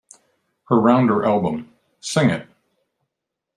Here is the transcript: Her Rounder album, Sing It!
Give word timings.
Her 0.63 0.79
Rounder 0.79 1.23
album, 1.23 1.71
Sing 1.99 2.31
It! 2.31 2.47